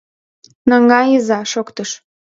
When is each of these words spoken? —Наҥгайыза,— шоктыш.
—Наҥгайыза,— 0.69 1.39
шоктыш. 1.51 1.89